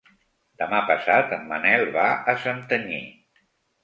Demà 0.59 0.77
passat 0.91 1.35
en 1.37 1.45
Manel 1.51 1.83
va 1.97 2.05
a 2.33 2.35
Santanyí. 2.47 2.99